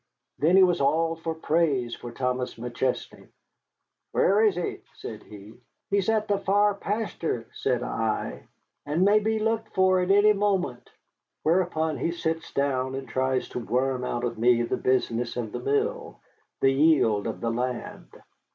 [0.39, 3.29] Then he was all for praise of Thomas McChesney.
[4.13, 5.53] 'Where is he?' said he.
[5.91, 8.47] 'He is at the far pasture,' said I,
[8.83, 10.89] 'and may be looked for any moment.'
[11.43, 15.59] Whereupon he sits down and tries to worm out of me the business of the
[15.59, 16.19] mill,
[16.61, 18.07] the yield of the land.